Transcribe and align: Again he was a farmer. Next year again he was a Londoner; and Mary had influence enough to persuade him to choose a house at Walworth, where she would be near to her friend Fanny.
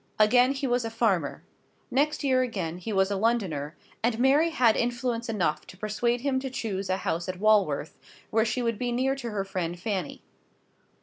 Again 0.17 0.53
he 0.53 0.65
was 0.65 0.83
a 0.83 0.89
farmer. 0.89 1.43
Next 1.91 2.23
year 2.23 2.41
again 2.41 2.79
he 2.79 2.91
was 2.91 3.11
a 3.11 3.15
Londoner; 3.15 3.75
and 4.01 4.17
Mary 4.17 4.49
had 4.49 4.75
influence 4.75 5.29
enough 5.29 5.67
to 5.67 5.77
persuade 5.77 6.21
him 6.21 6.39
to 6.39 6.49
choose 6.49 6.89
a 6.89 6.97
house 6.97 7.29
at 7.29 7.39
Walworth, 7.39 7.99
where 8.31 8.43
she 8.43 8.63
would 8.63 8.79
be 8.79 8.91
near 8.91 9.13
to 9.13 9.29
her 9.29 9.45
friend 9.45 9.79
Fanny. 9.79 10.23